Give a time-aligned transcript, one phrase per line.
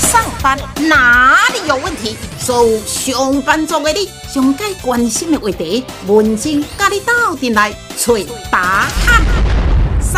[0.00, 2.16] 上班哪里有问题？
[2.38, 8.14] 所有上班族的你，上该关心的话题，文静跟你斗阵来找
[8.50, 9.39] 答案。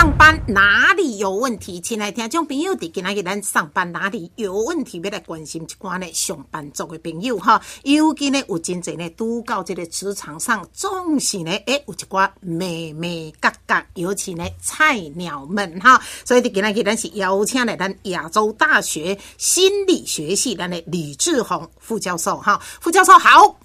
[0.03, 1.81] 上班哪里有问题？
[1.81, 5.01] 亲爱听众朋友，伫今仔日咱上班哪里有问题？
[5.01, 16.03] 要来关心一寡呢上班族的朋友哈，尤其呢有真侪呢拄到这个职场上，总是呢诶有一寡妹妹嘎嘎，尤其呢菜鸟们哈。
[16.25, 23.57] 所以伫今仔日咱是邀请来咱亚洲大学心理学系咱的李志宏副教授哈，副教授好，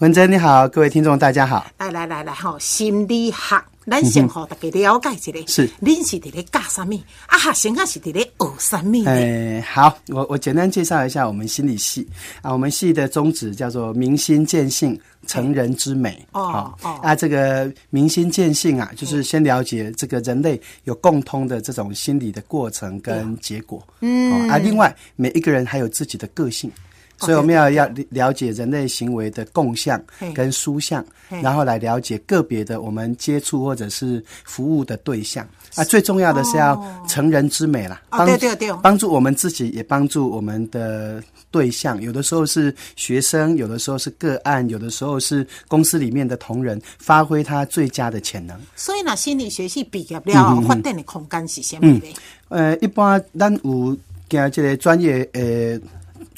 [0.00, 3.62] 文珍你好，各位听众大家好，来来来来哈，心理学。
[3.86, 6.98] 咱先好大家了解一下，是您是伫咧教什么？
[7.26, 9.04] 啊，学生啊是伫咧学什么？
[9.04, 12.08] 诶，好，我我简单介绍一下我们心理系
[12.40, 16.26] 啊，我们系的宗旨叫做明心见性，成人之美。
[16.32, 23.86] 哦哦，啊，这个明心见性啊，就是先了解这个人类有共通的这种心理的过程跟结果。
[24.00, 26.72] 嗯，啊，另外每一个人还有自己的个性。
[27.20, 30.02] 所以我们要要了解人类行为的共向
[30.34, 35.84] 跟殊向，然后来了解个别的我们接触或者是服务的对象啊。
[35.84, 38.26] 最重要的是要成人之美啦，帮
[38.82, 42.00] 帮助我们自己，也帮助我们的对象。
[42.00, 48.58] 有的时候是学生，有的时候是个案，有的时候是公司里面的同仁，发挥他最佳的潜能。
[48.74, 52.02] 所以呢，心理学系毕业了，发展的空间是什么呢？
[52.48, 53.96] 呃，一般咱有
[54.28, 55.78] 跟这个专业呃。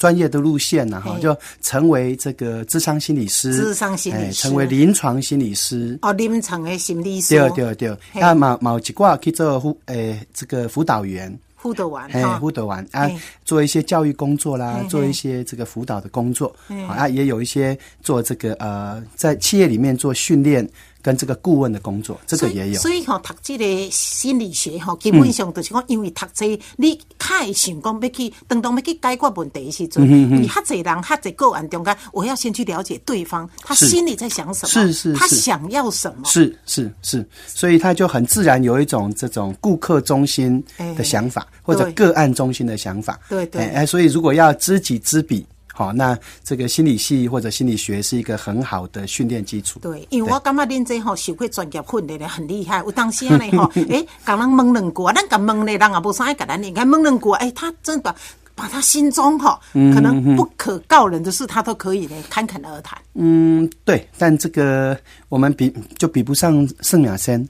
[0.03, 5.97] 专业的路线呢，哈，就成为这个智商心理师，智商心理师，成为临床心理师。
[6.01, 7.39] 哦，临床的心理师。
[7.39, 11.33] 对对对，那某某几挂去做辅，诶，这个辅导员。
[11.55, 13.09] 辅导完，哎，辅导完啊，
[13.45, 16.53] 做一些教育工作啦，做一些这个辅导的工作，
[16.89, 20.67] 啊，也有一些做这个呃，在企业里面做训练。
[21.03, 22.79] 跟这个顾问的工作，这个也有。
[22.79, 40.63] 所以吼，读这个心理学吼，基本上就是讲，因为读这，你太想讲要去，当当要去解决问题的时阵，你哈侪人哈侪个案中间，我要先去了解对方，他心里在想什么，是是，他想要什么，是是是，所以他就很自然有一种这种顾客中心
[40.95, 43.19] 的想法，或者个案中心的想法。
[43.27, 45.45] 对对，哎，所以如果要知己知彼。
[45.75, 49.79] 好，那这个心理系或者心理学是一个很好的训练基础。
[49.79, 52.77] 对，因为我感觉恁这吼受过专业训练的很厉害。
[52.77, 58.15] 有当时呢， 吼，哎，讲人问两句，咱讲问的人也不啥爱讲咱，你看问两句，哎，他真的。
[58.55, 62.95] 把他心中哈可能不可告人的事，他都可以呢侃侃而谈。
[63.15, 64.95] 嗯，对，但这个
[65.33, 67.43] 我们比就比不上圣雅仙。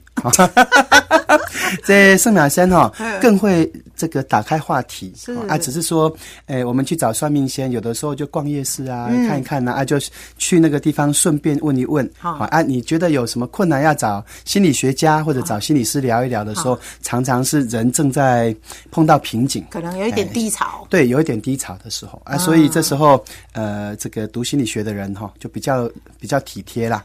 [1.84, 2.90] 这圣雅仙哈
[3.20, 5.12] 更会这个打开话题。
[5.48, 6.14] 啊，只是说，
[6.46, 9.98] 哎，我们去找算命仙，有的时候就逛夜市啊，看一看呐，啊，就
[10.38, 12.08] 去那个地方顺便问一问。
[12.18, 12.32] 好。
[12.50, 18.54] 啊，你觉得有什么困难要找心理学家或者找心理师聊一聊的时候，常常是人正在
[18.90, 20.86] 碰到瓶颈，可能有一点低潮。
[20.88, 22.20] 对，有一点低潮的时候。
[22.24, 27.04] 啊，所以这时候呃，这个读心理学的人哈，就比较比较体贴啦，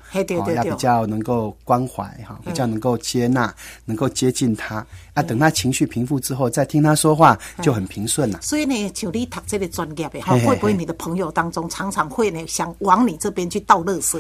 [0.56, 3.54] 要比较能够关怀哈，比较能够接纳，
[3.86, 4.86] 能够接近他。
[5.14, 5.24] 啊。
[5.24, 8.40] 等他情绪平复之后，再听他说话就很平顺了。
[8.42, 14.18] 所以呢，就你读这个专业的哈，会不会你的朋友当中常常会呢想往你这边去倒垃圾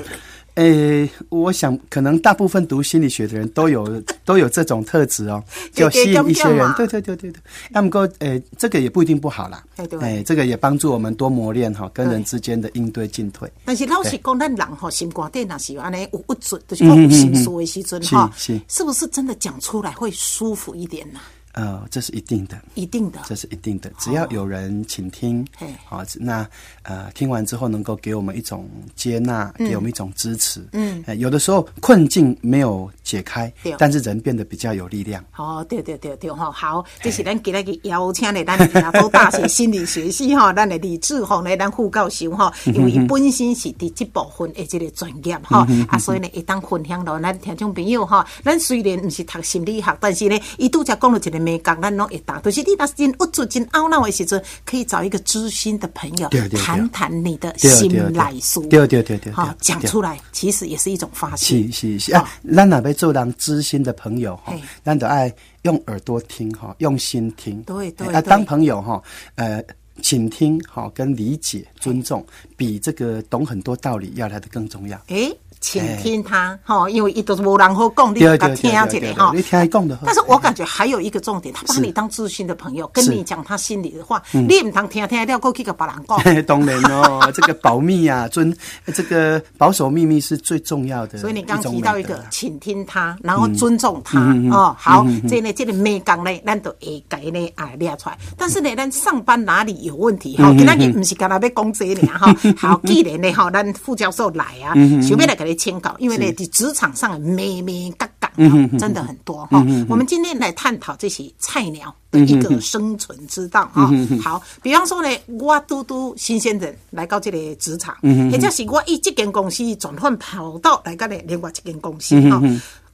[0.59, 0.64] 呢？
[0.64, 5.44] 诶，我想可能大部分读心理学的人都有 都有这种特质哦，
[5.74, 6.72] 就吸引一些人。
[6.74, 7.42] 对对对对对。
[7.70, 9.64] 那么个诶，这个也不一定不好啦。
[10.02, 13.50] 哎，这个也帮助我们多磨练哈，跟人之间的应对进退。
[13.66, 18.31] 但是老实讲，咱人哈心肝底那是安尼有不准，就是讲有心说的时阵哈，
[18.68, 21.19] 是不是真的讲出来会舒服一点呢？
[21.54, 23.92] 呃，这是一定的，一定的，这是一定的。
[23.98, 25.46] 只要有人倾听，
[25.84, 26.48] 好，那
[26.84, 30.64] 呃，听完之后能够给我们一种接纳，给我们一种支持。
[30.74, 35.26] 嗯，有的时候困境没有解开，但是人变得比较有力量。
[35.36, 51.38] 哦，对对对对哈，好，这是咱今日个邀请的咱亚洲大学心理学系哈， 咱的李志宏来咱副教授哈，因为本身是第这部分的这个专业哈，啊，所以呢，一当分享到咱听众朋友哈，咱虽然不是读心理学，但是呢，伊拄则讲了一个。
[51.39, 52.39] 没讲，咱拢会答。
[52.41, 56.30] 就是你那真无助、真懊恼的时阵，可以找一个知心的朋友
[56.63, 58.62] 谈谈你的心来说。
[58.63, 61.63] 对对对对，好讲出来，其实也是一种发泄。
[61.63, 64.53] 是是是啊，咱哪要做人知心的朋友哈？
[64.83, 65.33] 咱都爱
[65.63, 67.62] 用耳朵听哈，用心听。
[67.63, 69.01] 对对啊，当朋友哈，
[69.35, 69.63] 呃，
[70.01, 72.25] 倾听哈，跟理解、尊重，
[72.56, 75.00] 比这个懂很多道理要来的更重要。
[75.07, 75.35] 诶。
[75.61, 79.97] 倾听他，哈，因为伊都是无人好讲，你甲听一个哈，你听伊讲的。
[80.06, 86.17] 但是我感觉还有一个重点，他把你当知心的朋友，跟你讲他心里的话，你唔通听听了过去个别人讲。
[86.45, 88.56] 当然哦， 这个保密啊，尊
[88.94, 91.17] 这个保守秘密是最重要的。
[91.17, 94.19] 所以你刚提到一个倾听他，然后尊重他
[94.51, 98.17] 哦，好，这呢这个美讲呢，咱都会改呢啊列出来。
[98.38, 100.53] 但是呢，咱上班哪里有问题哈？
[100.57, 108.31] 今仔日唔是干那要讲这呢哈，好， 既然呢哈，咱副教授来啊，想要来给你签稿，因为呢，在职场上咩咩嘎嘎，
[108.78, 109.66] 真的很多哈。
[109.90, 113.90] 我们今天来探讨这些菜鸟的一个生存之道啊。
[114.22, 117.96] 好，比方说呢，我嘟嘟新鲜人来到这个职场，
[118.31, 122.42] 或者是我以这间公司转换跑道来到呢另外一间公司哈。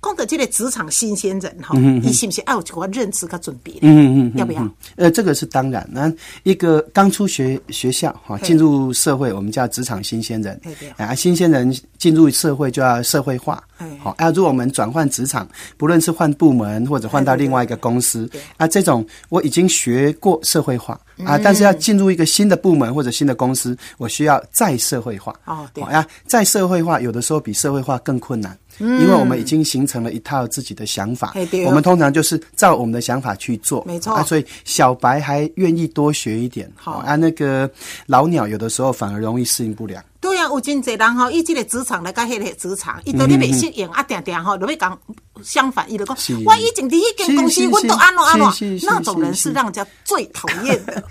[0.05, 3.71] 讲到这个职场新鲜人哈，你是不是要有个认知跟准备？
[3.81, 4.69] 嗯嗯嗯，要不要？
[4.97, 5.87] 呃，这个是当然。
[5.91, 6.11] 那
[6.43, 10.59] 一个刚出学学校哈，进入社会，我们叫职场新鲜人。
[10.63, 10.89] 对对。
[10.97, 13.63] 啊，新鲜人进入社会就要社会化。
[13.99, 25.33] 好，啊，如果我们转换职场，不论是换部门或者换到另外一个公司，啊，这种我已经学过社会化啊，但是要进入一个新的部门或者新的公司，我需要再社会化。
[25.45, 25.83] 哦，对。
[25.83, 28.57] 啊，再社会化，有的时候比社会化更困难。
[28.79, 31.33] 因为我们已经形成了一套自己的想法，
[31.65, 34.13] 我们通常就是照我们的想法去做，没错。
[34.13, 37.15] 啊，所以小白还愿意多学一点，好啊。
[37.15, 37.69] 那个
[38.05, 40.03] 老鸟有的时候反而容易适应不良。
[40.37, 44.97] 啊，有真侪人吼，以这个职场来甲迄个职场，伊对你未适应啊，定定吼，就会讲
[45.43, 46.15] 相反，伊就讲，
[46.45, 51.03] 我以前伫迄间公司，我都安怎安怎，那种人是让人家最讨厌的。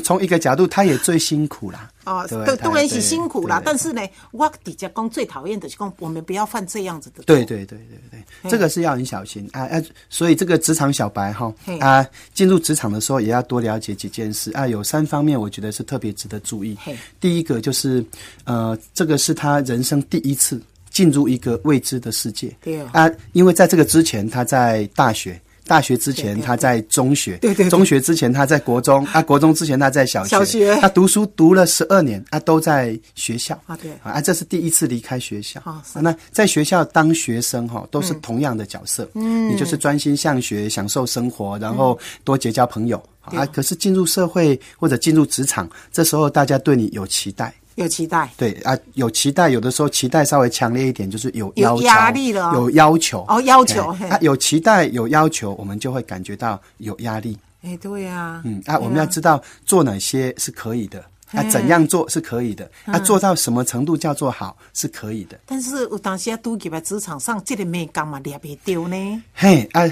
[0.00, 1.90] 从一个角度，他也最辛苦啦。
[2.04, 3.60] 哦，对，当然是辛苦啦。
[3.64, 4.00] 但是呢，
[4.30, 7.24] 我底下工最讨厌的是工，我们不要犯这样子的。
[7.24, 7.98] 对对对对
[8.42, 9.82] 对，这个是要很小心啊啊！
[10.08, 14.68] 所以这个职场小白哈啊，进入职场的时候也要多了解几件事啊。
[14.68, 16.76] 有三方面，我觉得是特别值得注意。
[17.20, 18.04] 第一个就是。
[18.46, 22.50] 呃，这个是他人生第一次进入一个未知的世界。
[22.62, 33.60] 对啊，因为在这个之前，他在大学，大学之前他在中学，对对，中学之前他在国中，啊，国中之前他在小学，小学，他读书读了十二年，啊，都在学校。
[33.66, 33.90] 啊，对。
[34.02, 35.60] 啊，这是第一次离开学校。
[35.94, 42.96] 那在学校当学生哈，都是同样的角色，嗯，你就是专心向学，享受生活，然后多结交朋友。
[43.22, 43.44] 啊。
[43.46, 47.52] 可是进入社会或者进入职场，这时候大家对你有期待。
[47.76, 57.38] 有期待，对啊，有期待，有的时候期待稍微强烈一点，就是有有压力了，有要求哦，要求啊，有期待有要求，我们就会感觉到有压力。
[57.62, 65.38] 哎，对呀，嗯啊，我们要知道做哪些是可以的，啊，怎样做是可以的，啊，做到什么程度叫做好是可以的。
[65.44, 69.22] 但是我当时要都在职场上，这个没干嘛也别丢呢？
[69.34, 69.82] 嘿啊。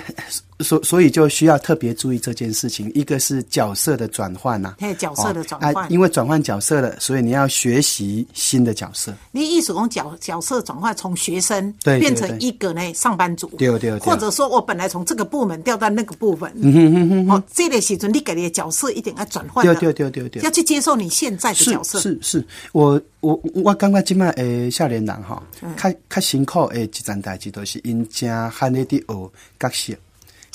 [0.61, 9.13] 所所以就需要特别注意这件事情，一个是角色的转换呐，角色的转换，因为转换角色了，所以你要学习新的角色。
[9.33, 21.99] 你意思讲角角色转换，从学生变成一个呢上班族，对对对，或者说我本来从这个部门调到那个部门，嗯哼哼哼，哦，这类时阵你给你的角色一定要转换，对对对对对，要去接受你现在的角色。
[21.99, 25.43] 是是，我我我刚刚今麦诶，少年人哈，
[25.77, 29.05] 较较辛苦诶，一件代志都是因家汉的的学
[29.59, 29.99] 角色。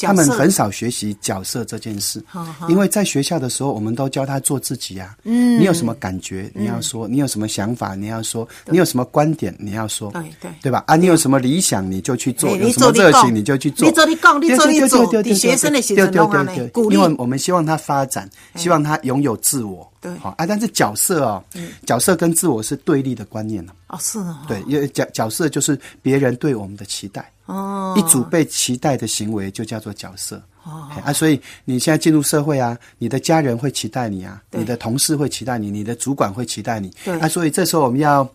[0.01, 2.23] 他们很少学习角色这件事，
[2.67, 5.15] 因为在学校的时候，我们都教他做自己啊。
[5.23, 10.11] 嗯，你有什么感觉，你要说；你有什么想法，你要说；你有什么观点，你要说。
[10.11, 10.83] 对对，对吧？
[10.87, 13.87] 啊，你有什么理想，你就去做；有什么热情，你就去做。
[13.87, 15.21] 你做你讲，你做你做。
[15.21, 16.95] 你学生的学生中啊，鼓励。
[16.95, 19.87] 因为我们希望他发展，希望他拥有自我。
[20.01, 21.43] 对，好啊，但是角色哦，
[21.85, 23.73] 角色跟自我是对立的观念呢。
[23.87, 24.43] 哦，是啊。
[24.47, 27.29] 对，因为角角色就是别人对我们的期待。
[27.49, 30.41] 哦，一组被期待的行为就叫做角色。
[30.63, 36.93] 哦，啊，所以你现在进入社会啊，你的家人会期待你啊，你的同事会期待你，你的主管会期待你。
[37.03, 38.29] 对，啊，所以这时候我们要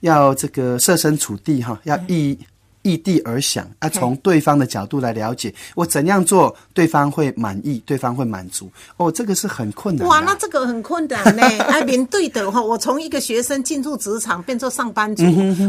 [0.00, 2.38] 要这个设身处地哈，要意。
[2.82, 8.70] 异地而想啊，从对方的角度来了解，我怎样做对方会满意，对方会满足。
[8.96, 10.06] 哦，这个是很困难。
[10.08, 11.42] 哇，那这个很困难呢。
[11.42, 15.24] 哎， 面对的哈，我从一个学生进入职场变做上班族，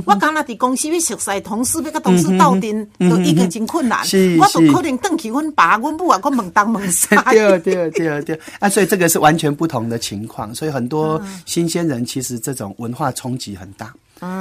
[0.05, 4.03] 我刚那伫公司要熟悉同事，要跟同事斗阵，都一个真困难。
[4.03, 7.07] 是我都可能等起阮爸、阮母啊，我问东问西。
[7.29, 10.53] 对对对对，啊，所以这个是完全不同的情况。
[10.55, 13.93] 所以很多新鲜人其实这种文化冲击很大，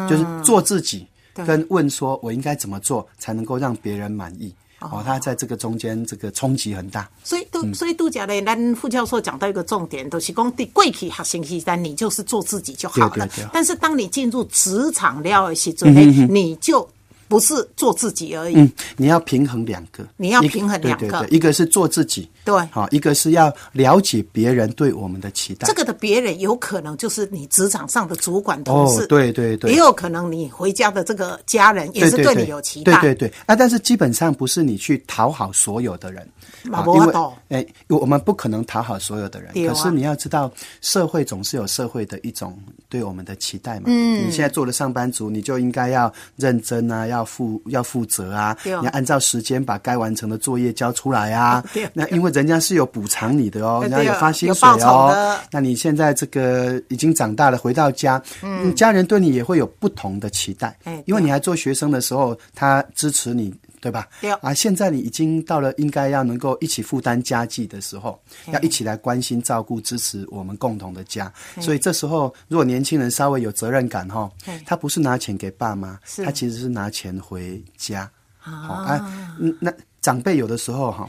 [0.08, 1.06] 就是做自己。
[1.34, 4.54] 跟问说，我应该怎么做才能够让别人满意？
[4.80, 7.08] 哦，他在这个中间，这个冲击很大。
[7.22, 13.28] 所以都所以都讲嘞，咱副教授讲到一个重点，都是讲对贵体学生期三，你就是做自己就好了。
[13.52, 16.88] 但是当你进入职场了时阵呢，你就。
[17.32, 18.54] 不是做自己而已。
[18.54, 25.66] 嗯，你要平衡两个，你要平衡两个，一个是做自己，对，好，一个是要了解别人对我们的期待。
[25.66, 33.32] 这个的别人有可能就是你职场上的主管同事，对对对，也有可能你回家的这个家人也是对你有期待，对对对。
[33.46, 36.28] 啊，但是基本上不是你去讨好所有的人。
[36.70, 37.14] 啊，因为
[37.48, 39.52] 哎，我们不可能讨好所有的人。
[39.66, 42.56] 可是你要知道，社会总是有社会的一种
[42.88, 43.86] 对我们的期待嘛。
[43.86, 51.62] 嗯，你现在做了上班族，你就应该要认真啊，要负要负责啊，你要按照时间把该完成的作业交出来啊。
[51.92, 55.36] 那因为人家是有补偿你的哦，人家有发薪水哦。
[55.50, 60.76] 那你现在这个已经长大了，回到家，嗯，家人对你也会有不同的期待。
[61.06, 63.52] 因为你还做学生的时候，他支持你。
[63.82, 64.08] 对吧？
[64.40, 68.16] 啊，现在你已经到了应该要能够一起负担家计的时候，
[68.52, 71.30] 要一起来关心、照顾、支持我们共同的家。
[71.60, 74.30] 所以这时候，如果年轻人稍微有责任感哈，
[74.64, 78.08] 他不是拿钱给爸妈，他其实是拿钱回家。
[78.38, 81.08] 好啊，那长辈有的时候哈，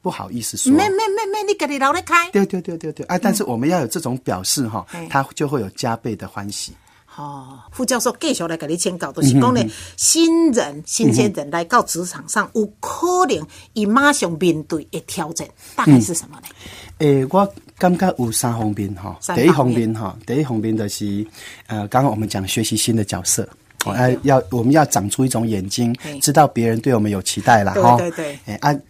[0.00, 2.30] 不好意思说，没没没没，你给你老得开。
[2.30, 6.72] 对对对对对，啊，但是我们要有这种表示哈，他就会有加倍的欢喜。
[7.16, 9.64] 哦，副教授继续来给你请教，就是讲呢，
[9.96, 16.48] 新人、新鲜人来到职场上，有可能以马上面对的挑战，大概是什么呢？
[16.98, 19.16] 诶，我感觉有三方面哈。
[19.34, 21.24] 第一方面哈，第一方面就是，
[21.68, 23.48] 呃，刚刚我们讲学习新的角色，
[23.86, 27.96] 哎，要我们要长出一种眼睛，知道别人对我们有期待了哈。
[27.96, 28.38] 对对对。
[28.46, 28.80] 哎，啊，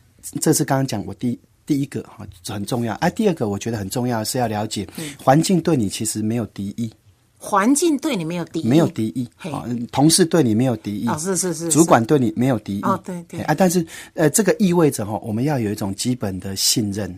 [0.40, 2.94] 这是刚刚讲我第第一个哈，很重要。
[2.94, 4.88] 啊，第二个我觉得很重要是要了解
[5.22, 6.90] 环境对你其实没有敌意。
[7.44, 9.28] 环境对你没有敌意，没有敌意。
[9.36, 12.82] 好，同事对你没有敌意，哦，是是是，主管对你没有敌意。
[12.82, 13.40] 哦，对对。
[13.42, 17.14] 啊，但是呃，这个意味着哈，我们要有一种基本的信任，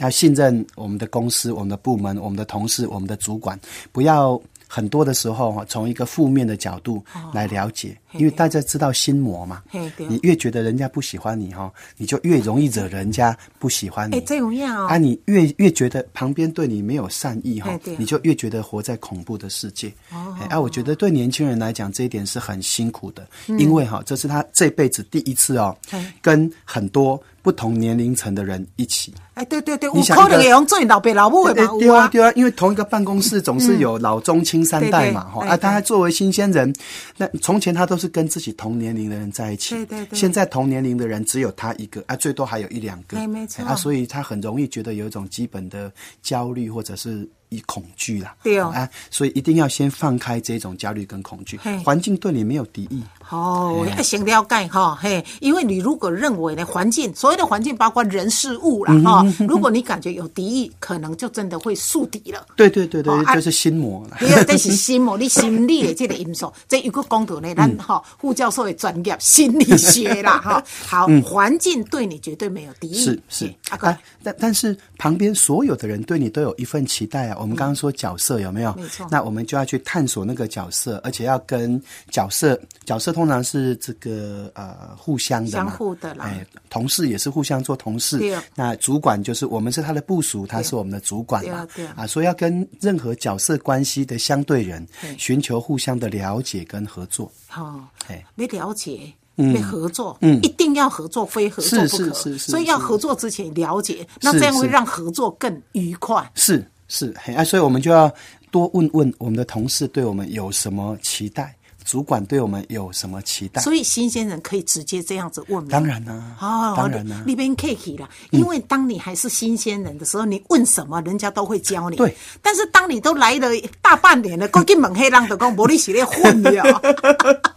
[0.00, 3.60] 要信任我们的公司、我们的部门、我们的同事、我们的主管，
[3.92, 4.40] 不要。
[4.76, 7.02] 很多的时候哈，从一个负面的角度
[7.32, 9.62] 来了解，因为大家知道心魔嘛。
[9.96, 14.16] 你越觉得人家不喜欢你哈，你就越容易惹人家不喜欢你。
[14.16, 19.90] 哎，这样啊，你越越觉得旁边对你没有善意哈，你就越觉得活在恐怖的世界。
[20.12, 25.74] 哦，哎，我觉得对年轻人来讲，这一点是很辛苦的，因为哈，这是他这辈子第一次哦，
[26.20, 27.18] 跟很多。
[27.46, 32.08] 不同年龄层的人一起，哎，对对对，你可能也用最老辈老母的嘛，对啊。
[32.08, 36.74] 对啊，因为同一个办公室总是有老中青三代嘛，哈，啊，他还作为新鲜人，
[37.16, 45.92] 那从前他都是跟自己同年龄的人在一起，对对对，现在同年龄的人只有他一个，啊，最多还有一两个，没错，啊，所以他很容易觉得有一种基本的
[46.24, 47.28] 焦虑或者是。
[47.50, 51.56] 以恐惧啦，对哦，啊，所以一定要先放开这种焦虑跟恐惧。
[51.84, 62.46] 环境对你没有敌意，哦，要先了解哈，嘿，因为你如果认为呢，环境所谓的环境包括人事物啦，哈，如果你感觉有敌意，可能就真的会树敌了。
[62.56, 64.16] 对对对对，就是心魔了。
[64.20, 66.52] 对，这是心魔，你心理的这个因素。
[66.68, 77.36] 这一个讲到呢，咱哈副教授的专业心理学啦， 哈，好，环境对你绝对没有敌意，是是啊，但但是旁边所有的人对你都有一份期待啊。
[77.40, 78.72] 我们刚刚说角色有没有？
[78.74, 79.06] 没错。
[79.10, 81.80] 那我们就要去探索那个角色，而且要跟
[82.10, 86.26] 角色角色通常是这个呃互相的相互的啦。
[86.26, 88.18] 哎，同事也是互相做同事。
[88.18, 88.36] 对。
[88.54, 91.66] 那主管就是我们是他的部属，他是我们的主管嘛。
[91.74, 97.32] 对啊，所以要跟任何角色关系的相对人，寻求互相的了解跟合作。
[97.46, 99.10] 好，哎，没了解。
[99.38, 102.14] 嗯，合作，嗯，一定要合作，非合作不可。
[102.14, 102.50] 是是是。
[102.50, 106.30] 所以要合作之前了解，那这样会让合作更愉快。
[106.34, 106.62] 是。
[106.88, 108.08] 是，啊，所以我们就要
[108.52, 111.52] 多问问我们的同事对我们有什么期待，
[111.86, 113.62] 主管对我们有什么期待。
[113.62, 115.68] 所以新鲜人可以直接这样子问吗？
[115.70, 118.08] 当然啦，哦，当然啦，那边客气了。
[118.30, 121.96] 因为当你还是新鲜人的时候，你问什么，人家都会教你。
[121.96, 122.14] 对。
[122.42, 123.48] 但是当你都来了
[123.80, 126.82] 大半年了，过去猛黑浪的讲无你是咧混了。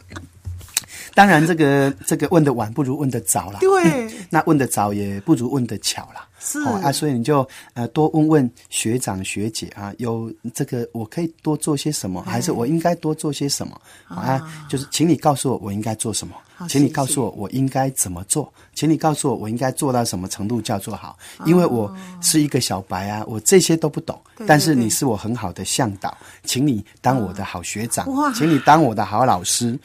[1.15, 3.57] 当然，这个这个问的晚不如问的早了。
[3.59, 4.07] 对。
[4.29, 6.28] 那问的早也不如问的巧了。
[6.39, 6.59] 是。
[6.61, 13.79] 啊，所以你就呃多问问学长学姐啊，有这个我可以多做些什么，还是我应该多做些什么？
[14.07, 14.41] 啊？
[14.69, 16.35] 就是请你告诉我我应该做什么，
[16.67, 29.77] 请你告诉我我应该怎么做，请你告诉我我应该做到什么程度叫做好，因为我是一个小白啊，我这些都不懂，但是你是我很好的向导，请你当我的好学长，请你当我的好老师。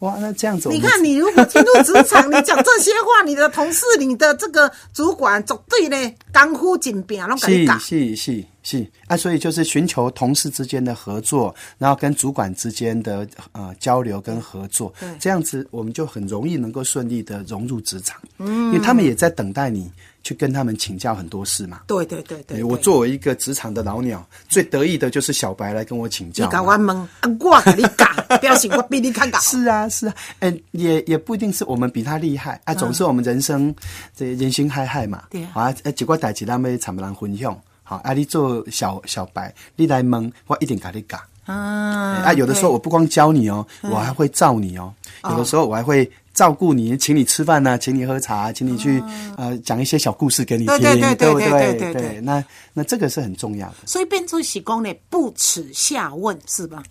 [0.00, 5.97] 哇，那这样子，你看，你如果进入职场， 你讲这些话，你的同事、你的这个主管，总对呢，
[6.32, 19.90] 干呼紧边，那种感是是是是啊，所以就是寻求同事之间的合作，然后跟主管之间的呃交流跟合作，这样子我们就很容易能够顺利的融入职场，嗯，因为他们也在等待你。
[20.24, 21.80] 去跟他们请教很多事嘛。
[21.86, 26.44] 对对对对，我作为一个职场的老鸟，最得意的就是小白来跟我请教。
[26.44, 26.86] 你搞我问，
[27.22, 28.07] 我跟你讲，
[28.38, 29.38] 表示我比你看高。
[29.40, 33.74] 是啊是啊，嗯，也也不一定是我们比他厉害啊，总是我们人生
[34.16, 35.24] 这人心海海嘛。
[35.30, 37.56] 对啊，啊，结果代志咱们参不人分享。
[37.82, 41.20] 好，啊，你做小小白，你来问，我一定给你讲。
[41.46, 44.92] 啊啊，有的时候我不光教你哦，我还会照你哦。
[45.30, 49.02] 有的时候我还会照顾你，请你吃饭呐，请你喝茶，请你去
[49.38, 52.20] 呃讲一些小故事给你听，对对对不对对对对？
[52.20, 53.76] 那那这个是很重要的。
[53.86, 56.82] 所以变出喜功呢，不耻下问，是吧？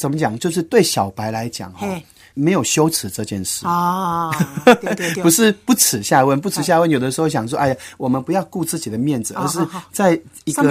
[0.00, 0.38] 怎么讲？
[0.38, 1.86] 就是对小白来讲哈。
[2.32, 4.30] 没有羞耻这件事啊，
[4.64, 6.88] 对对对， 不是不耻下问，不耻下问。
[6.88, 9.58] 有的时候想说， 哎呀，我们不要顾自己的面子，而是
[9.90, 10.62] 在一个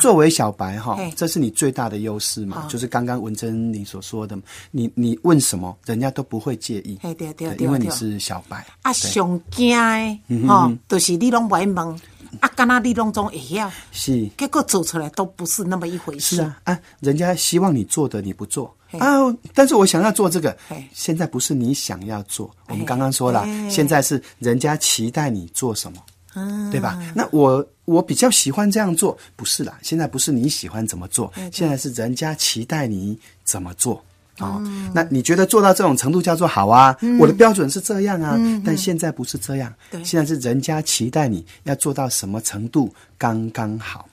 [0.00, 2.66] 作为小白哈，这是你最大的优势嘛。
[2.68, 4.36] 就是刚刚文珍你所说的，
[4.72, 8.66] 你你问什么，人家都不会介意，对对对，因为你是小白。
[8.82, 12.00] 啊，上惊的哈，就是你拢不会问。
[12.38, 16.36] 啊，干那你拢总会晓，是，结果做出来都不是那么一回事。
[16.36, 18.72] 是啊，啊，人家希望你做的你不做。
[18.92, 19.18] 啊，
[19.54, 20.56] 但是我想要做这个，
[20.92, 26.98] 现在不是你想要做，我们刚刚说了，现在是人家期待你做什么，对吧？
[27.14, 34.02] 那我我比较喜欢这样做，不是啦，现在不是你喜欢怎么做，现在是人家期待你怎么做。
[34.40, 34.62] 哦，
[34.94, 36.96] 那你觉得做到这种程度叫做好啊？
[37.18, 39.72] 我的标准是这样啊，但现在不是这样，
[40.04, 44.08] 现在是人家期待你要做到什么程度刚刚好。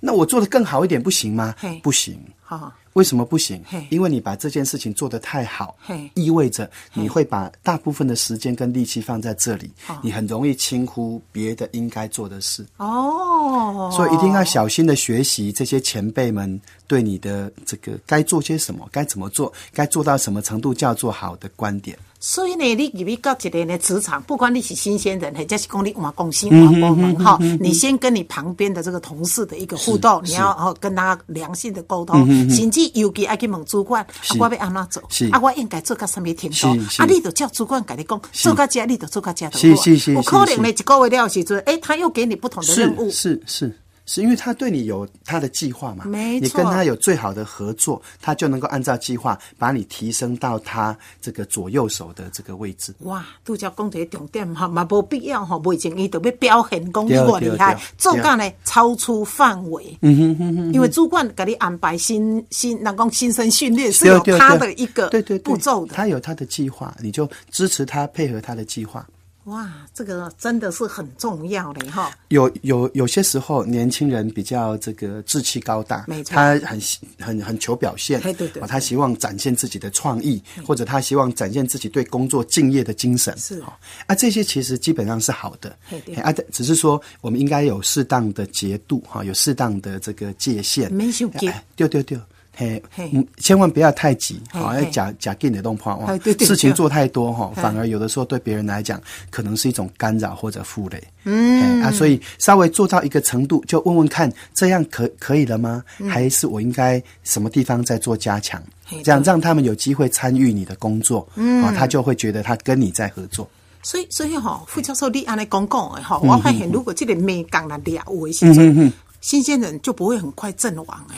[0.00, 1.54] 那我做的更好一点不行吗？
[1.82, 2.18] 不行。
[2.42, 2.72] 好。
[2.94, 3.62] 为什么不行？
[3.90, 5.76] 因为你把这件事情做得太好，
[6.14, 9.70] 意味着你会把大部分的时间跟力气放在这里，
[10.02, 12.66] 你很容易轻忽别的应该做的事。
[12.76, 21.98] 哦，所以一定要小心的学习这些前辈们对你的这个该做些什么，该怎么做，该做到什么程度叫做好的观点。
[22.24, 34.06] 所以呢，你入去到一个呢职场，不管你是新鲜人，或者是讲你换公司换部门哈，你先跟你旁边的这个同事的一个互动，你要哦跟他良性的沟通，甚至尤其爱去问主管，
[34.38, 36.68] 我要安怎做，啊，我应该做到什么程度，
[37.02, 43.76] 啊，你就叫主管跟你讲，做到这，你就做到这，是是是，我可能呢一个月了时阵，哎，他又给你不同的任务，是是。
[44.04, 46.04] 是因为他对你有他的计划嘛？
[46.04, 52.92] 没错，你跟他有最好的合作，他就能够按照计划把你提升到他这个左右手的这个位置。
[53.00, 59.96] 哇，杜家讲这重点哈，嘛无必要哈，未前伊特别表现功你我厉害，做干呢超出范围。
[60.02, 69.06] 嗯哼哼哼，因为主管给你安排新新，那讲新生训练是有他的一个对对步骤的，他有他的计划，你就支持他，配合他的计划。
[69.44, 72.10] 哇，这个真的是很重要的哈。
[72.28, 76.80] 有有有些时候，年轻人比较这个志气高大，没错，他很
[77.18, 83.60] 很很求表现，对对，他希望展现自己的创意，或者他希望展现自己对工作敬业的精神，是。
[83.62, 83.76] 哈。
[84.06, 85.76] 啊，这些其实基本上是好的，
[86.22, 92.16] 啊，只是说我们应该有适当的节度哈，有适当的这个界限，没修结，丢丢丢。
[92.54, 101.82] 嘿，嗯，千万不要太急，好，要假假给你的动破哇，事情做太多哈，反而有的时候对别人来讲可能是一种干扰或者负累，嗯。
[101.82, 105.82] 啊，所以稍微做到一个程度，就问问看，这样可可以了吗？
[106.08, 108.62] 还是我应该什么地方在做加强？
[109.02, 113.48] 这样让他们有机会参与你的工作，嗯，他就会觉得他跟你在合作。
[113.82, 121.16] 所以，所以哈，傅教授，你安尼讲讲的哈，我发现如果这个没讲了了，我现在新鲜人就不会很快阵亡哎。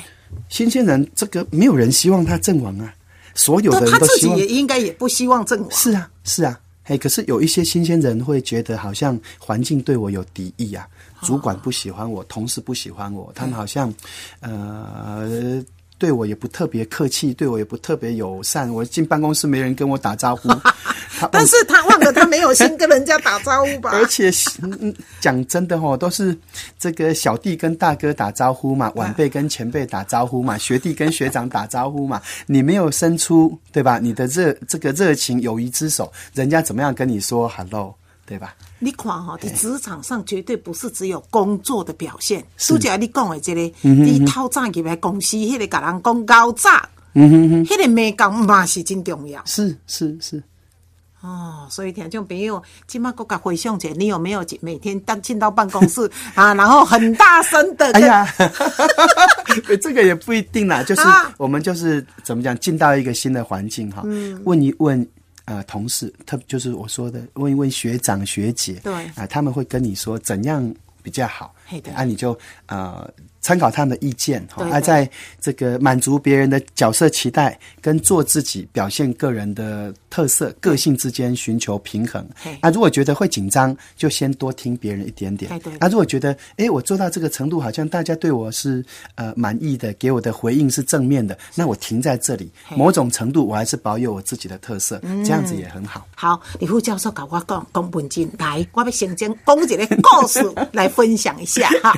[0.48, 2.94] 新鲜人，这个没有人希望他阵亡啊，
[3.34, 5.70] 所有的人都希望，也应该也不希望阵亡。
[5.70, 10.86] 是啊，是啊，嘿，可是有一些新鲜人会觉得好像环境对我有敌意啊，
[11.22, 13.92] 主管不喜欢我，同事不喜欢我，他们好像，
[14.40, 15.62] 呃。
[15.96, 18.68] 对我也不特别客气，对我也不特别友善。
[18.68, 20.48] 我进办公室没人跟我打招呼，
[21.30, 23.90] 但是他忘了他没有先 跟人家打招呼吧？
[23.92, 24.30] 而且
[25.20, 26.36] 讲真的哦，都是
[26.78, 32.20] 这个小弟跟大哥打招呼嘛，晚辈跟前辈打招呼嘛，学弟跟学长打招呼嘛。
[32.46, 33.98] 你没有伸出对吧？
[33.98, 37.94] 你的热这个热情友谊之手，人家怎么样跟你说 hello？
[38.26, 38.54] 对吧？
[38.78, 42.42] 你看哈，在职场上绝对不是只有工作的表现。
[42.56, 49.42] 苏姐，你讲的这个，你套早入来公司，迄个甲人讲高炸，嗯哼哼，迄个美感嘛是真重要。
[49.44, 50.42] 是是是。
[51.24, 57.90] 哦，所以听众朋友，今麦国家回想起，你有没有每天当进到办公室 啊，然后很大声的？
[57.92, 58.28] 哎呀，
[59.80, 61.02] 这个也不一定啦，就是
[61.38, 64.02] 我们就是怎么讲，进到一个新的环境哈，
[64.44, 65.06] 问一问。
[65.46, 71.54] 呃，同事，特就是我说的，问一问学长学姐，对，啊，他们会跟你说怎样比较好，
[71.94, 73.06] 啊，你就呃。
[73.44, 82.26] 参考他们的意见，哈而在这个满足别人的角色期待跟做自己、表现个人的特色、个性之间寻求平衡。
[82.62, 85.52] 啊，如果觉得会紧张，就先多听别人一点点。
[85.78, 88.82] 啊，如果觉得哎，我做到这个程度，好像大家对我是
[89.16, 96.06] 呃满意的，给我的回应是正面的，那我停在这里，某种程度我还是保有我自己的特色，这样子也很好。
[96.16, 100.40] 好，李副教授搞我讲讲文静，来，我要先讲讲一个故事
[100.72, 101.94] 来分享一下哈。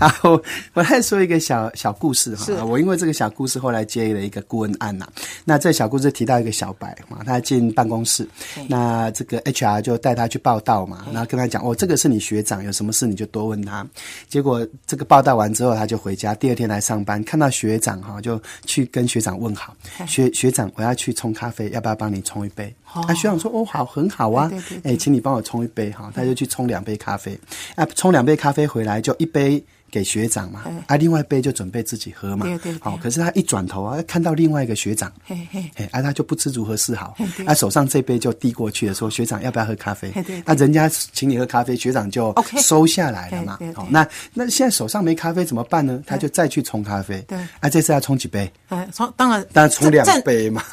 [0.10, 0.42] 好。
[0.74, 5.06] 我来说一个小小故事哈，我因为这个小故事后来接了一个顾问案呐。
[5.44, 8.26] 那这小故事提到一个小白嘛，他进办公室，
[8.68, 13.86] 那这个 HR 就带他去报道嘛，然后跟他讲哦，这个是你学长，有什么事你就多问他。
[14.30, 22.74] 结果这个报道完之后，他就回家，第二天来上班，看到学长哈，就去跟学长问好，学学长，我要去冲咖啡，要不要帮你冲一杯？
[22.84, 24.50] 啊，学长说哦，好，很好啊，
[24.84, 27.38] 哎，请你帮我冲一杯哈，他就去冲两杯咖啡，
[27.74, 29.62] 啊，冲两杯咖啡回来就一杯。
[29.92, 32.46] 给学长嘛，啊，另外一杯就准备自己喝嘛。
[32.80, 37.14] 好，可是他一转头啊，看到另外一个学长，嘿嘿，啊，他就不知如何是好。
[37.44, 40.10] 啊，手上这杯就递过去了，说学长要不要喝咖啡？
[40.46, 43.58] 那人家请你喝咖啡，学长就收下来了嘛。
[43.74, 46.02] 好，那那现在手上没咖啡怎么办呢？
[46.06, 47.20] 他就再去冲咖啡。
[47.28, 48.50] 对，啊，这次要冲几杯？
[48.68, 50.64] 哎，冲当然当然冲两杯嘛。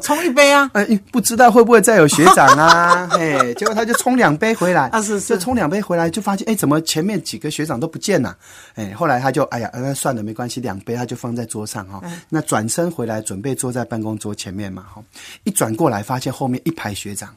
[0.00, 0.70] 冲一杯啊？
[0.74, 3.08] 哎，不知道会不会再有学长啊？
[3.18, 4.86] 嘿，结果他就冲两杯回来。
[4.90, 8.36] 啊，是是，就冲两杯回来，就发现哎，怎么前面几个学长都不见了？
[8.74, 12.02] 哎，后来他就哎呀，那算了，没关系，两杯他就放在桌上哈。
[12.28, 15.00] 那转身回来，准备坐在办公桌前面嘛哈。
[15.44, 17.32] 一转过来，发现后面一排学长，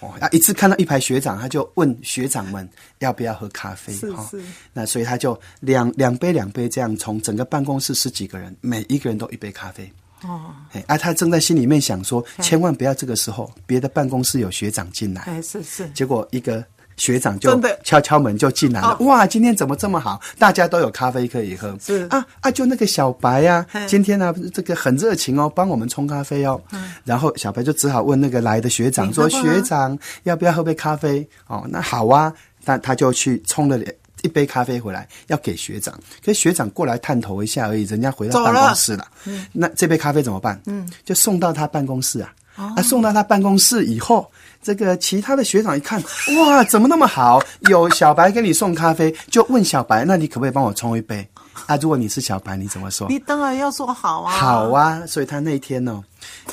[0.00, 4.28] 哦，啊，一次看到一排学长，他就问学长们要不要喝咖啡哈。
[4.72, 9.88] 那所以他就两两杯两杯这样从整个办公室十几个人，每一个人都一杯咖啡。
[10.22, 15.22] 哦，哎，啊，他正在心里面想说，千万不要这个时候别的办公室有学长进来。
[15.22, 15.88] 哎，是是。
[15.90, 16.64] 结果一个。
[16.96, 20.20] 学长就敲敲门就进来了，哇，今天怎么这么好？
[20.38, 21.76] 大家都有咖啡可以喝。
[21.80, 26.60] 是啊啊，就那个小白呀，今天呢这个很热情哦，帮我们冲咖啡哦。
[27.04, 32.32] 然后小白就只好问那个来的学长说：“学长要不要喝杯咖啡？”哦，那好啊，
[32.64, 33.78] 那他就去冲了
[34.22, 35.92] 一杯咖啡回来要给学长，
[36.24, 39.06] 可是学长过来探头一下而已，人家回到办公室了。
[39.24, 40.60] 嗯，那这杯咖啡怎么办？
[40.66, 42.32] 嗯，就送到他办公室啊。
[42.54, 44.30] 啊，送到他办公室以后。
[44.62, 46.00] 这个其他的学长一看，
[46.38, 47.42] 哇，怎么那么好？
[47.62, 51.28] 有小白给你送咖啡，就问小白，那你可不可以帮我冲一杯？
[51.66, 53.08] 啊，如果你是小白，你怎么说？
[53.08, 54.32] 你当然要说好啊。
[54.32, 56.02] 好啊，所以他那天呢，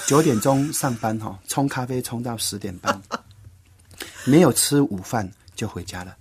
[0.08, 3.00] 九点钟上班哈，冲咖啡冲到十点半，
[4.26, 6.16] 没有吃午饭就回家了，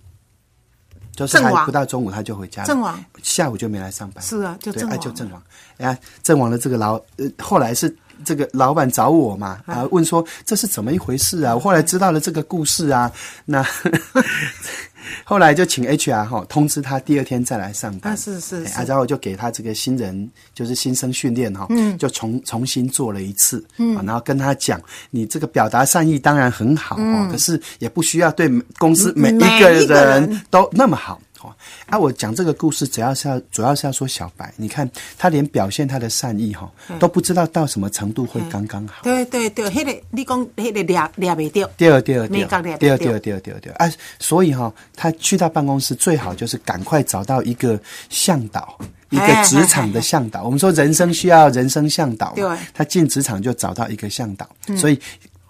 [1.13, 2.69] 就是还不到中午他就回家了。
[2.69, 4.23] 阵亡，下午就没来上班。
[4.23, 5.43] 是啊，就阵亡，就阵亡。
[5.79, 7.97] 哎，阵亡的这个老呃，后来是。
[8.25, 11.55] 这个老板找我嘛，啊，问说这是怎么一回事啊？
[11.55, 13.11] 我后来知道了这个故事啊，
[13.45, 13.65] 那
[15.25, 30.41] 后来就请 HR 哈通知他第二天再来上班，是是，啊，然后就给他这个新人就是新生训练哈，嗯，就重重新做了一次，嗯，然后跟他讲，你这个表达善意当然很好哦，可是也不需要对公司每一个人。
[30.51, 31.21] 都那么好。
[31.49, 31.55] 哦，
[31.87, 39.03] 啊，我讲这个故事，主要是要主要是要说小白，你看他连表现他的善意哈，都不知道到什么程度会刚刚好。
[39.03, 48.79] 对对对，那个你讲那个俩俩没掉，第二第二第二第二第二第二第二啊，所以哈，他去到办公室最好就是赶快找到一个向导，
[49.11, 50.43] 一个职场的向导。
[50.45, 55.01] 我们说人生需要人生向导，对，他进职场就找到一个向导，所以。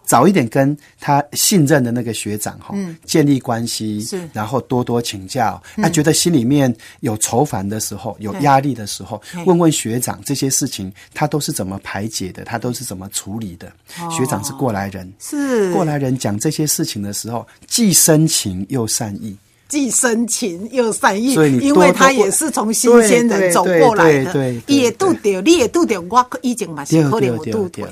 [0.09, 5.62] 早一点跟他信任的那个学长哈建立关系，是，然后多多请教。
[5.77, 13.71] 他觉得心里面有愁烦的时候，有压力的时候，问问学长这些事情，他都是怎么排解的，他都是怎么处理的。
[14.11, 19.37] 学长是过来人，是过来人讲这些事情的时候，既深情又善意，
[19.68, 21.35] 既深情又善意。
[21.35, 27.87] 所以，因为他也是从新鲜人走过来的，也度掉，你也度掉，我已经嘛是可能有度掉。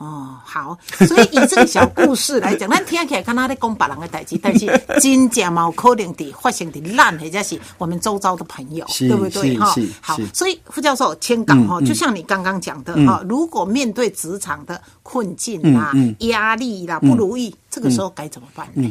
[0.00, 4.66] 哦，好，所以以这个小故事来讲，咱听起来看他在讲别人的代志，但是
[4.98, 9.58] 真正冇可能的发生的烂，或者是我们周遭的朋友，对不对？
[9.58, 18.66] 哈，好，所以副教授签稿哈，就像你刚刚讲的哈，如果面对职场的困境啦、压力啦、不如意，这个时候该怎么办？
[18.76, 18.90] 嗯，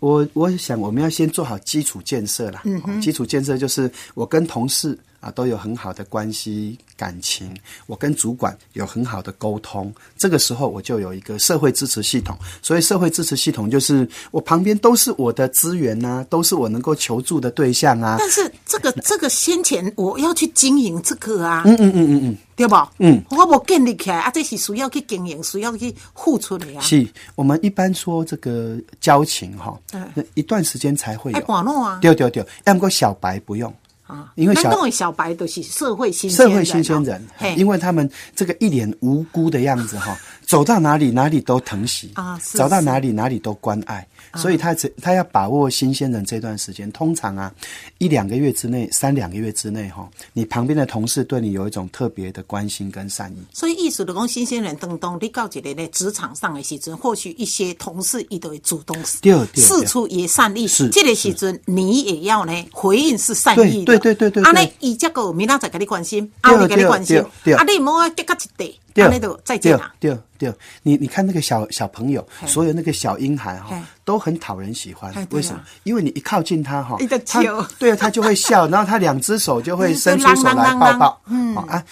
[0.00, 2.62] 我我想我们要先做好基础建设啦。
[2.64, 4.98] 嗯基础建设就是我跟同事。
[5.20, 7.54] 啊，都有很好的关系感情，
[7.86, 12.36] 我跟主管有很好的沟通，这个时候我就有一个社会支持系统。
[12.62, 18.16] 所以社会支持系统就是我旁边都是我的资源呐，都是我能够求助的对象啊。
[18.18, 22.74] 但是这个这个先前我要去经营这个啊，嗯嗯嗯嗯嗯，对不？
[22.98, 26.80] 嗯，我无建立起来啊，这是需要去经营，需要去付出的呀。
[26.80, 31.44] 是我们一般说这个交情哈，嗯一段时间才会哎，有。
[31.44, 33.70] 管弄啊，对对对，要么小白不用。
[34.10, 47.52] 啊，因为小咱讲的小白都是社会新鲜社会新鲜人因为他们这个一脸无辜的样子哈，走到哪里哪里都疼惜啊走到哪里哪里都关爱，所以他只他要把握新鲜人这段时间，通常啊
[47.98, 53.36] 一两个月之内，三两个月之内哈，你旁边的同事对你有一种特别的关心跟善意。
[53.52, 60.66] 所以意思就讲，新鲜人当中，你到一个咧职场上的时阵，或许一些同事伊都会主动对对示出也善意。
[60.68, 63.98] 是这个时阵，你也要呢回应是善意的。
[63.98, 69.04] 对对对对对啊，尼伊这个明仔再给你关心，啊，你给你关心对对对，啊，你莫啊结到一地，对。
[69.04, 69.94] 安尼就再见啦。
[69.98, 70.16] 对。
[70.38, 70.50] 对，
[70.82, 73.76] 你你看那个小小朋友，所有那个小婴孩嘿。
[73.76, 75.12] 哈，都很讨人喜欢。
[75.32, 75.60] 为什么？
[75.82, 77.42] 因为你一靠近他哈他
[77.78, 81.20] 对啊，他就会笑，然后他两只手就会伸 出手来抱抱。
[81.26, 81.54] 嗯。
[81.56, 81.84] 啊，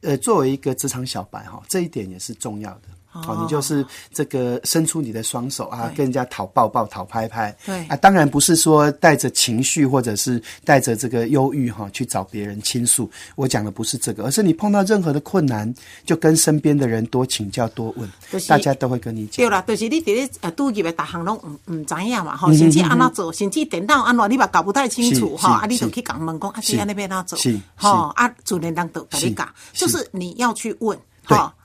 [0.00, 2.88] 呃，作为一个职场小白哈，这一点也是重要的。
[3.12, 7.54] 哦，你就是这个伸出你的双手啊，跟人家讨抱抱、讨拍拍。
[7.66, 13.10] 对啊，当然不是说带着情绪或者是带着这个忧郁哈去找别人倾诉。
[13.34, 15.72] 我讲的不是这个，而是你碰到任何的困难，
[16.04, 19.36] 就跟身边的人多请教、多问就是，大家都会跟你讲。
[19.36, 30.96] 对啦，就是你伫咧呃拄入的逐项拢唔唔知影嘛，嗯吼，甚至安怎做，甚至电脑安怎你嘛搞不太清楚吼，是是啊，你就是去讲问讲，啊，这安尼要安怎做是，吼，啊，主任人都甲你讲，就是你要去问。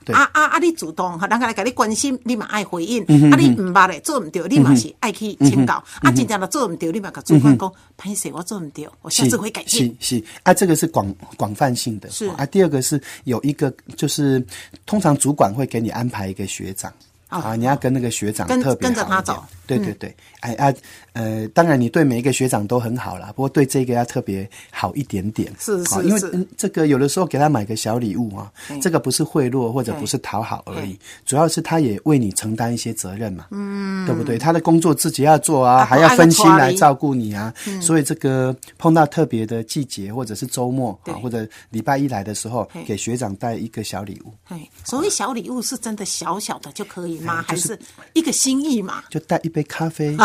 [0.04, 0.58] 对吼，啊啊啊！
[0.58, 3.04] 你主动，哈，人家来甲你关心，你嘛爱回应。
[3.08, 5.82] 嗯啊，你毋捌嘞，做毋对，你嘛是爱去请教。
[6.00, 9.96] 啊，真正的做毋对，你嘛甲主管讲，歹势，我做毋对，我下次会改进。
[9.98, 12.08] 是是啊，这个是广广泛性的。
[12.10, 14.44] 是啊，第二个是有一个，就是
[14.86, 16.92] 通常主管会给你安排一个学长。
[17.30, 19.34] 哦啊，你要跟那个学长跟特别跟着他走。
[19.34, 19.92] 嗯对对。
[19.94, 20.72] 对，哎啊，
[21.12, 25.52] 呃，当然你对每一个学长都很好啦，不过对这个要特别好一点点。
[25.58, 34.38] 是是啊因为嗯这个有的时候给他买个小礼物啊嗯，这个不是贿赂或者不是讨好而已，主要是他也为你承担一些责任嘛，嗯，对不对？
[34.38, 41.12] 他的工作自己要做啊，啊还要分心来照顾你啊，所以这个碰到特别的季节或者是周末对。
[41.12, 44.32] 啊，或者礼拜一来的时候，给学长带一个小礼物。
[44.44, 47.78] 嘿，所谓小礼物是真的小小的就可以还是
[48.12, 49.04] 一个心意嘛？
[49.10, 50.16] 就带一杯咖啡，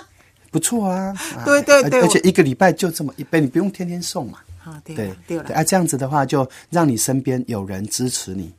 [0.50, 1.14] 不错啊。
[1.36, 4.38] 啊对对对而而且一个礼拜就这么一杯，你不用天天送嘛。
[4.64, 4.94] 啊，对
[5.26, 8.52] 对啊，这样子的话，就让你身边有人支持你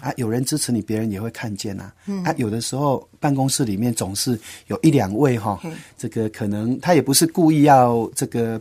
[0.00, 1.90] 啊，有人支持你，别人也会看见啊。
[2.06, 8.60] 嗯啊，有的时候办公室里面总是有一两位哈嘿，这个可能他也不是故意要这个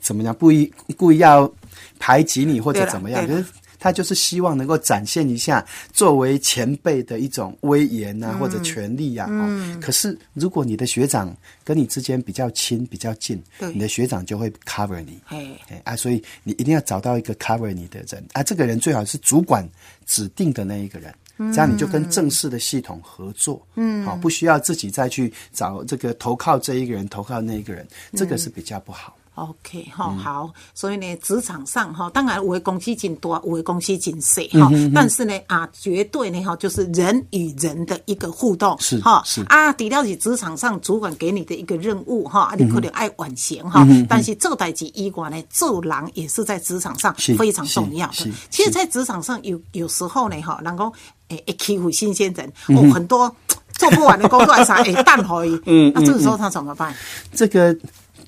[0.00, 1.50] 怎么样，故意故意要
[1.98, 3.44] 排挤你或者怎么样，就是
[3.78, 9.46] 他就是希望能够展现一下作为前辈的一种威严啊，或者权力呀、啊。
[9.46, 11.34] 哦，可是如果你的学长
[11.64, 15.20] 跟你之间比较亲、比较近对，你的学长就会 cover 你。
[15.24, 19.68] 嘿，哎啊，所以你一定要找到一个 cover 你的人啊，这个人最好是主管
[20.06, 21.14] 指定的那一个人，
[21.52, 29.16] 这样你就跟正式的系统合作，嗯，好、不需要自己再去找这个投靠这一个人，投靠那一个人，这个是比较不好。
[29.36, 30.18] OK 哈、嗯。
[30.18, 39.42] 好，所以呢，职场上哈，当然有的公司真大，有的公司真小嗯哈，但是呢啊，绝对呢哈，就是人与人的一个互动是哈是。
[39.44, 48.30] 啊，除了是职场上主管给你的一个任务哈，啊，你可能爱完成嗯哈，但是做代志以外呢，做人也是在职场上非常重要的。
[48.50, 50.92] 其实，在职场上有有时候呢哈，能够
[51.28, 53.34] 诶，会欺负新鲜人，嗯哦，很多
[53.74, 56.94] 做不完的工作还啥，诶，蛋回，嗯那这个时候他怎么办？
[57.34, 57.76] 这个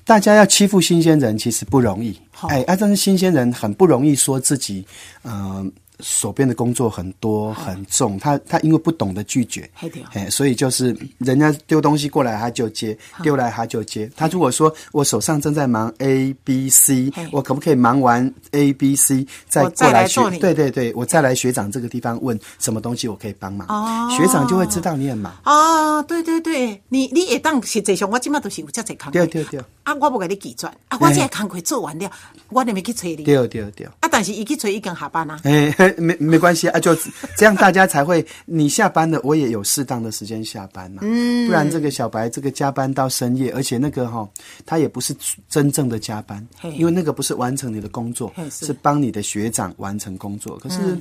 [0.09, 2.47] 大家要欺负新鲜人其实不容易，好。
[2.47, 4.83] 哎啊，但是新鲜人很不容易说自己，
[5.23, 9.69] 嗯、手边的工作很多很重，他他因为不懂得拒绝
[10.13, 14.09] 哎，所以就是人家丢东西过来他就接，丢来他就接。
[14.15, 20.21] 他如果说我手上正在忙 A B C，我可不可以忙完 A B C 再过来学？
[20.21, 20.39] 来做你？
[20.39, 24.09] 对对对，我再来学长这个地方问什么东西我可以帮忙，哦。
[24.15, 25.33] 学长就会知道你很忙。
[25.43, 29.59] 啊，对对对，你你也当实际上我即马都是有遮济工课，对对对。
[29.83, 32.09] 啊，我不给你记转，啊，我这个工课做完了，
[32.49, 33.87] 我就要去催你，对对对。
[33.99, 36.95] 啊，但是伊去催已经下班啦，哎，没没关系啊，就
[37.35, 41.01] 这样，大家才会你下班了，我也有适当的时间下班嘛。
[41.03, 44.27] 嗯，不然这个小白这个加班到深夜，而且那个哈、
[44.65, 45.15] 他也不是
[45.49, 50.57] 真正的加班，因为那个不是完成你的工作，是帮你的学长完成工作。
[50.57, 50.97] 可是、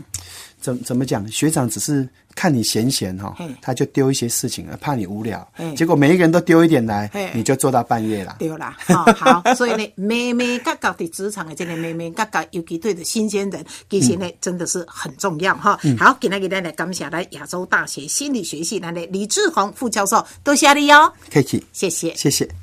[0.61, 1.27] 怎怎么讲？
[1.31, 5.47] 学长只是看你闲闲哈，他就丢一些事情，怕你无聊。
[5.77, 8.37] 结果每一个人都丢一点来，你就做到半夜了。
[8.39, 8.77] 丢啦，
[9.17, 15.79] 好，所以呢，妹妹嘎嘎的职场的这个妹妹嘎嘎，尤其对的新鲜人，其实呢真的是很重要哈。
[15.99, 21.13] 好，今天给大家感谢来亚洲大学心理学系的李志宏副教授，多谢你哟。
[21.33, 22.59] 客气，谢谢，谢谢。